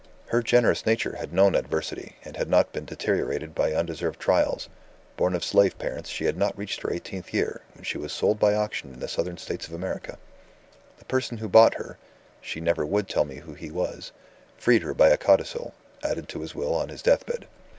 [0.29, 4.67] Her generous nature had known adversity, and had not been deteriorated by undeserved trials.
[5.15, 8.39] Born of slave parents, she had not reached her eighteenth year, when she was sold
[8.39, 10.17] by auction in the Southern States of America.
[10.97, 11.99] The person who bought her
[12.41, 14.11] (she never would tell me who he was)
[14.57, 17.45] freed her by a codicil, added to his will on his deathbed.